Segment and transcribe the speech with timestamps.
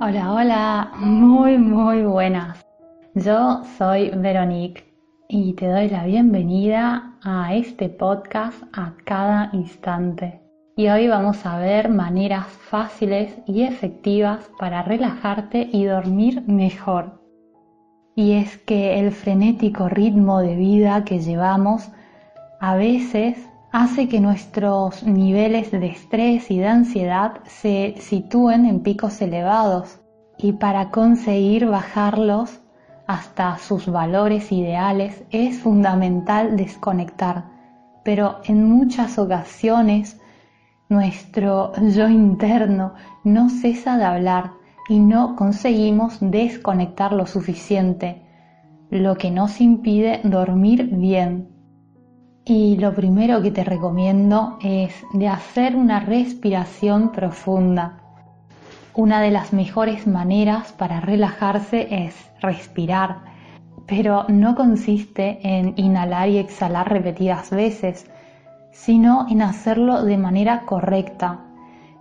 [0.00, 2.60] Hola, hola, muy, muy buenas.
[3.14, 4.92] Yo soy Veronique
[5.28, 10.40] y te doy la bienvenida a este podcast a cada instante.
[10.76, 17.22] Y hoy vamos a ver maneras fáciles y efectivas para relajarte y dormir mejor.
[18.16, 21.92] Y es que el frenético ritmo de vida que llevamos
[22.60, 23.38] a veces
[23.74, 29.98] hace que nuestros niveles de estrés y de ansiedad se sitúen en picos elevados.
[30.38, 32.60] Y para conseguir bajarlos
[33.08, 37.46] hasta sus valores ideales es fundamental desconectar,
[38.04, 40.20] pero en muchas ocasiones
[40.88, 44.52] nuestro yo interno no cesa de hablar
[44.88, 48.22] y no conseguimos desconectar lo suficiente,
[48.88, 51.53] lo que nos impide dormir bien
[52.46, 58.00] y lo primero que te recomiendo es de hacer una respiración profunda.
[58.94, 63.22] Una de las mejores maneras para relajarse es respirar,
[63.86, 68.10] pero no consiste en inhalar y exhalar repetidas veces,
[68.72, 71.40] sino en hacerlo de manera correcta.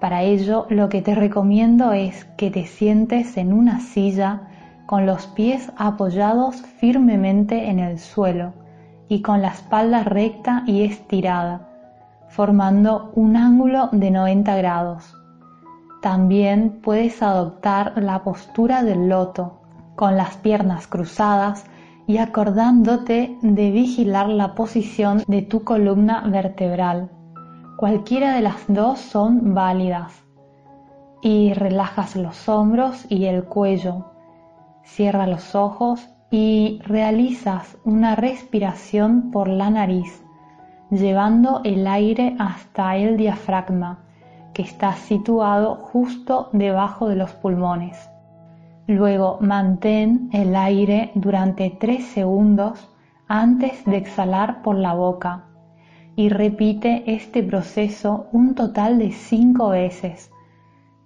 [0.00, 4.48] Para ello lo que te recomiendo es que te sientes en una silla
[4.86, 8.63] con los pies apoyados firmemente en el suelo
[9.08, 11.68] y con la espalda recta y estirada,
[12.28, 15.14] formando un ángulo de 90 grados.
[16.02, 19.60] También puedes adoptar la postura del loto,
[19.96, 21.66] con las piernas cruzadas
[22.06, 27.10] y acordándote de vigilar la posición de tu columna vertebral.
[27.76, 30.12] Cualquiera de las dos son válidas.
[31.22, 34.04] Y relajas los hombros y el cuello.
[34.82, 36.06] Cierra los ojos
[36.36, 40.20] y realizas una respiración por la nariz,
[40.90, 44.00] llevando el aire hasta el diafragma,
[44.52, 48.10] que está situado justo debajo de los pulmones.
[48.88, 52.90] Luego mantén el aire durante 3 segundos
[53.28, 55.44] antes de exhalar por la boca
[56.16, 60.32] y repite este proceso un total de 5 veces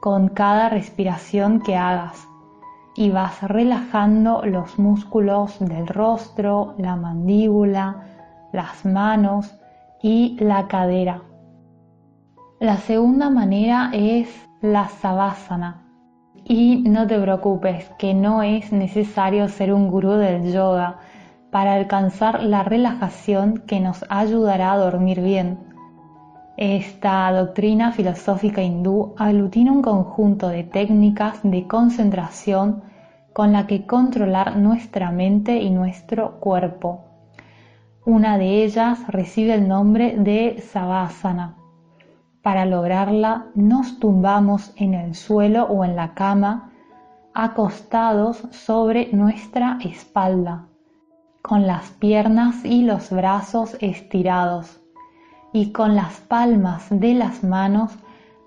[0.00, 2.26] con cada respiración que hagas
[2.98, 8.02] y vas relajando los músculos del rostro, la mandíbula,
[8.52, 9.54] las manos
[10.02, 11.22] y la cadera.
[12.58, 14.28] La segunda manera es
[14.62, 15.84] la savasana.
[16.42, 20.96] Y no te preocupes, que no es necesario ser un gurú del yoga
[21.52, 25.67] para alcanzar la relajación que nos ayudará a dormir bien.
[26.58, 32.82] Esta doctrina filosófica hindú aglutina un conjunto de técnicas de concentración
[33.32, 37.04] con la que controlar nuestra mente y nuestro cuerpo.
[38.04, 41.54] Una de ellas recibe el nombre de Savasana.
[42.42, 46.72] Para lograrla nos tumbamos en el suelo o en la cama,
[47.34, 50.66] acostados sobre nuestra espalda,
[51.40, 54.80] con las piernas y los brazos estirados
[55.52, 57.92] y con las palmas de las manos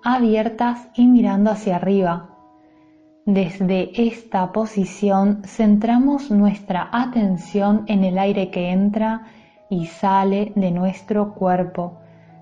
[0.04, 2.28] abiertas y mirando hacia arriba.
[3.24, 9.26] Desde esta posición centramos nuestra atención en el aire que entra
[9.70, 11.98] y sale de nuestro cuerpo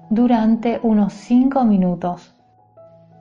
[0.09, 2.34] durante unos 5 minutos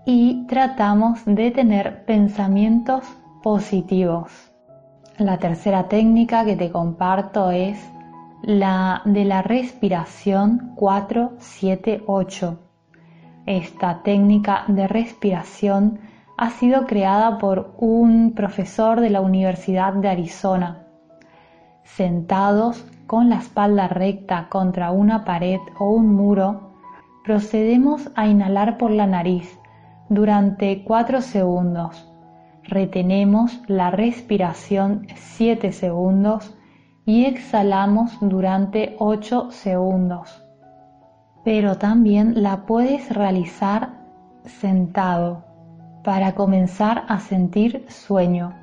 [0.06, 3.04] y tratamos de tener pensamientos
[3.44, 4.32] positivos.
[5.18, 7.78] La tercera técnica que te comparto es
[8.42, 12.60] la de la respiración 478.
[13.46, 16.00] Esta técnica de respiración
[16.38, 20.86] ha sido creada por un profesor de la Universidad de Arizona.
[21.84, 26.72] Sentados con la espalda recta contra una pared o un muro,
[27.26, 29.60] procedemos a inhalar por la nariz
[30.08, 32.10] durante 4 segundos.
[32.64, 36.56] Retenemos la respiración 7 segundos
[37.10, 40.46] y exhalamos durante 8 segundos.
[41.44, 43.94] Pero también la puedes realizar
[44.44, 45.44] sentado
[46.04, 48.54] para comenzar a sentir sueño.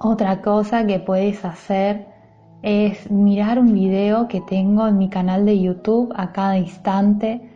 [0.00, 2.08] Otra cosa que puedes hacer
[2.62, 7.48] es mirar un video que tengo en mi canal de YouTube a cada instante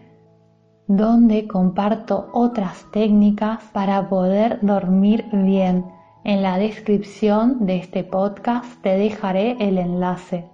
[0.87, 5.87] donde comparto otras técnicas para poder dormir bien.
[6.25, 10.49] En la descripción de este podcast te dejaré el enlace.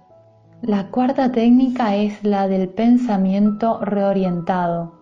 [0.63, 4.99] La cuarta técnica es la del pensamiento reorientado.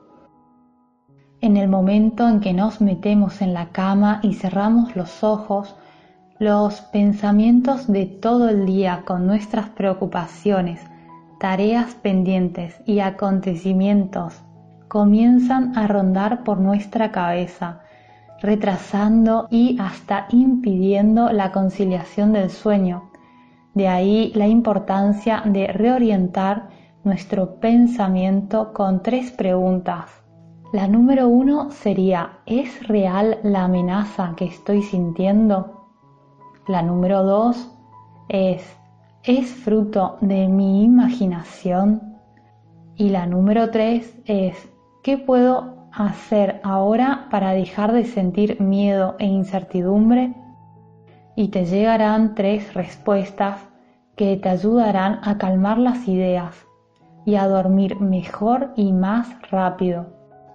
[1.40, 5.74] En el momento en que nos metemos en la cama y cerramos los ojos,
[6.38, 10.81] los pensamientos de todo el día con nuestras preocupaciones,
[11.40, 14.42] tareas pendientes y acontecimientos
[14.90, 17.84] comienzan a rondar por nuestra cabeza,
[18.42, 23.10] retrasando y hasta impidiendo la conciliación del sueño.
[23.74, 26.69] De ahí la importancia de reorientar
[27.04, 30.10] nuestro pensamiento con tres preguntas.
[30.74, 35.88] La número uno sería, ¿es real la amenaza que estoy sintiendo?
[36.68, 37.72] La número dos
[38.28, 38.78] es,
[39.24, 42.18] ¿es fruto de mi imaginación?
[42.95, 44.57] Y la número tres es,
[45.04, 50.33] ¿qué puedo hacer ahora para dejar de sentir miedo e incertidumbre?
[51.35, 53.59] Y te llegarán tres respuestas
[54.15, 56.65] que te ayudarán a calmar las ideas
[57.25, 60.07] y a dormir mejor y más rápido.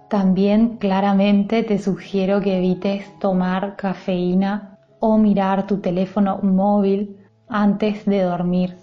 [0.09, 7.17] También claramente te sugiero que evites tomar cafeína o mirar tu teléfono móvil
[7.49, 8.77] antes de dormir.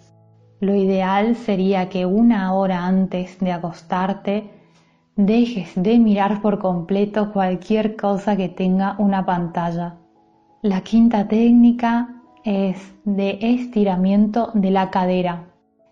[0.61, 4.60] Lo ideal sería que una hora antes de acostarte
[5.27, 9.97] dejes de mirar por completo cualquier cosa que tenga una pantalla.
[10.63, 15.45] La quinta técnica es de estiramiento de la cadera.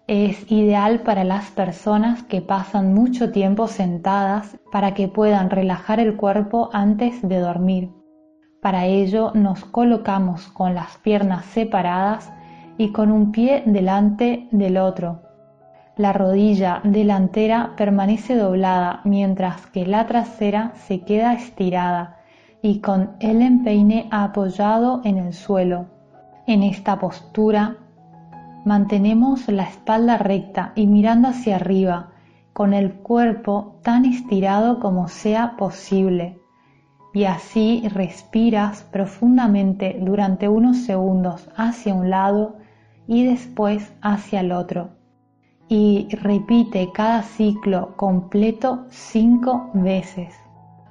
[0.07, 6.17] Es ideal para las personas que pasan mucho tiempo sentadas para que puedan relajar el
[6.17, 7.91] cuerpo antes de dormir.
[8.63, 12.33] Para ello nos colocamos con las piernas separadas
[12.79, 15.28] y con un pie delante del otro.
[15.99, 22.19] La rodilla delantera permanece doblada mientras que la trasera se queda estirada
[22.63, 25.87] y con el empeine apoyado en el suelo.
[26.47, 27.79] En esta postura
[28.65, 32.13] mantenemos la espalda recta y mirando hacia arriba,
[32.53, 36.39] con el cuerpo tan estirado como sea posible
[37.13, 42.55] y así respiras profundamente durante unos segundos hacia un lado
[43.09, 44.98] y después hacia el otro.
[45.69, 50.35] Y repite cada ciclo completo cinco veces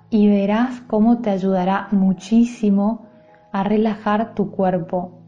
[0.10, 3.08] y verás cómo te ayudará muchísimo
[3.52, 5.20] a relajar tu cuerpo.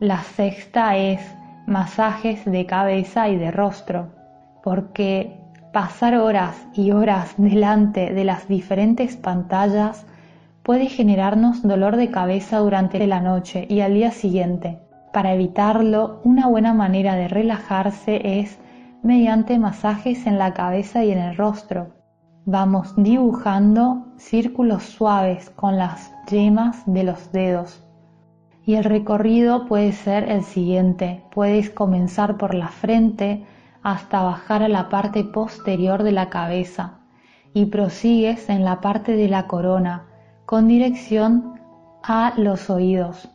[0.00, 1.20] La sexta es
[1.66, 4.08] masajes de cabeza y de rostro,
[4.62, 5.40] porque
[5.72, 10.04] Pasar horas y horas delante de las diferentes pantallas
[10.64, 14.80] puede generarnos dolor de cabeza durante la noche y al día siguiente.
[15.12, 18.60] Para evitarlo, una buena manera de relajarse es
[19.02, 21.88] mediante masajes en la cabeza y en el rostro.
[22.44, 27.84] Vamos dibujando círculos suaves con las yemas de los dedos.
[28.64, 31.24] Y el recorrido puede ser el siguiente.
[31.32, 33.44] Puedes comenzar por la frente,
[33.82, 37.00] hasta bajar a la parte posterior de la cabeza
[37.52, 40.06] y prosigues en la parte de la corona
[40.46, 41.58] con dirección
[42.02, 43.28] a los oídos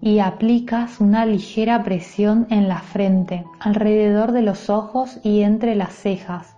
[0.00, 5.92] y aplicas una ligera presión en la frente, alrededor de los ojos y entre las
[5.92, 6.56] cejas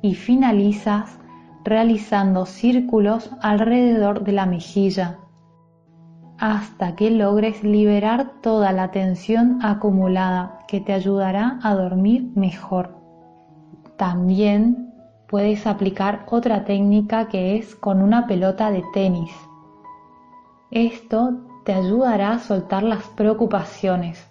[0.00, 1.18] y finalizas
[1.64, 5.18] realizando círculos alrededor de la mejilla
[6.38, 12.96] hasta que logres liberar toda la tensión acumulada que te ayudará a dormir mejor.
[13.96, 14.92] También
[15.28, 19.30] puedes aplicar otra técnica que es con una pelota de tenis.
[20.72, 24.26] Esto te ayudará a soltar las preocupaciones,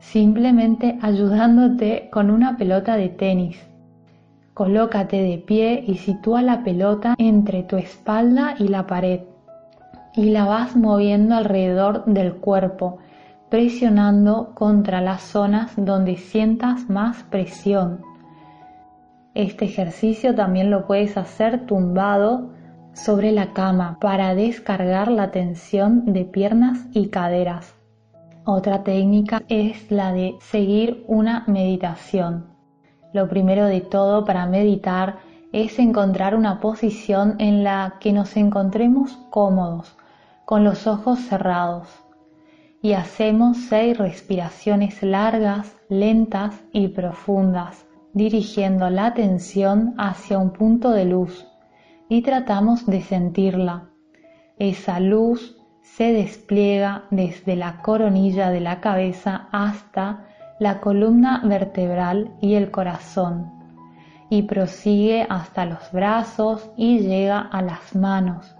[0.00, 3.58] simplemente ayudándote con una pelota de tenis.
[4.54, 9.20] Colócate de pie y sitúa la pelota entre tu espalda y la pared
[10.16, 12.98] y la vas moviendo alrededor del cuerpo,
[13.50, 18.00] presionando contra las zonas donde sientas más presión.
[19.34, 22.55] Este ejercicio también lo puedes hacer tumbado
[22.96, 27.74] sobre la cama para descargar la tensión de piernas y caderas.
[28.44, 32.46] Otra técnica es la de seguir una meditación.
[33.12, 35.18] Lo primero de todo para meditar
[35.52, 39.96] es encontrar una posición en la que nos encontremos cómodos,
[40.44, 41.88] con los ojos cerrados
[42.82, 51.04] y hacemos seis respiraciones largas, lentas y profundas, dirigiendo la atención hacia un punto de
[51.04, 51.46] luz
[52.08, 53.90] y tratamos de sentirla.
[54.58, 60.26] Esa luz se despliega desde la coronilla de la cabeza hasta
[60.58, 63.56] la columna vertebral y el corazón
[64.28, 68.56] y prosigue hasta los brazos y llega a las manos.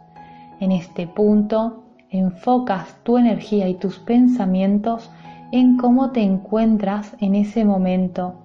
[0.61, 5.11] En este punto enfocas tu energía y tus pensamientos
[5.53, 8.43] en cómo te encuentras en ese momento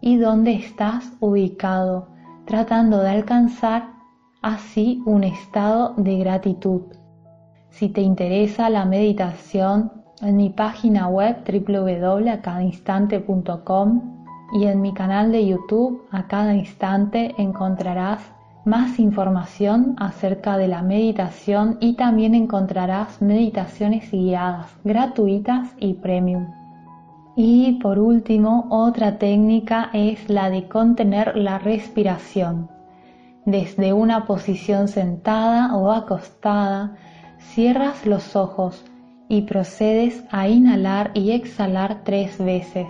[0.00, 2.08] y dónde estás ubicado,
[2.44, 3.93] tratando de alcanzar
[4.44, 6.82] así un estado de gratitud.
[7.70, 15.46] Si te interesa la meditación, en mi página web www.acadainstante.com y en mi canal de
[15.46, 18.20] YouTube a cada instante encontrarás
[18.66, 26.48] más información acerca de la meditación y también encontrarás meditaciones guiadas, gratuitas y premium.
[27.34, 32.73] Y por último, otra técnica es la de contener la respiración.
[33.46, 36.96] Desde una posición sentada o acostada,
[37.38, 38.84] cierras los ojos
[39.28, 42.86] y procedes a inhalar y exhalar tres veces.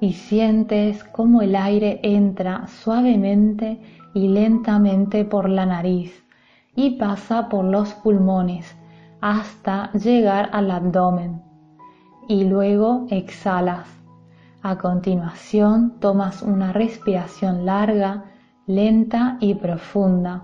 [0.00, 3.80] Y sientes cómo el aire entra suavemente
[4.14, 6.24] y lentamente por la nariz
[6.74, 8.76] y pasa por los pulmones
[9.20, 11.42] hasta llegar al abdomen.
[12.28, 13.88] Y luego exhalas.
[14.62, 18.24] A continuación tomas una respiración larga,
[18.68, 20.42] lenta y profunda.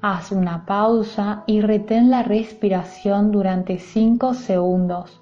[0.00, 5.20] Haz una pausa y retén la respiración durante 5 segundos.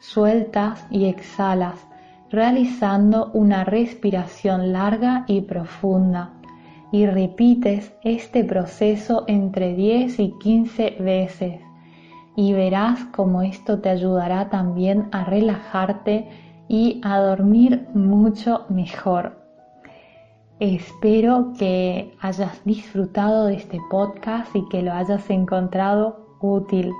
[0.00, 1.86] Sueltas y exhalas,
[2.32, 6.32] realizando una respiración larga y profunda.
[6.90, 11.60] Y repites este proceso entre 10 y 15 veces.
[12.34, 16.28] Y verás cómo esto te ayudará también a relajarte
[16.66, 19.43] y a dormir mucho mejor.
[20.60, 26.92] Espero que hayas disfrutado de este podcast y que lo hayas encontrado útil.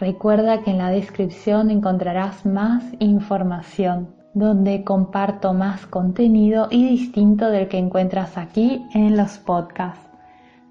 [0.00, 7.68] Recuerda que en la descripción encontrarás más información donde comparto más contenido y distinto del
[7.68, 10.06] que encuentras aquí en los podcasts.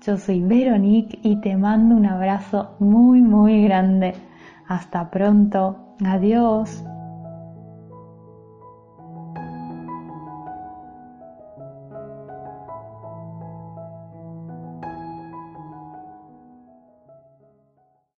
[0.05, 4.13] Yo soy Veronique y te mando un abrazo muy muy grande.
[4.67, 5.95] Hasta pronto.
[6.05, 6.83] Adiós.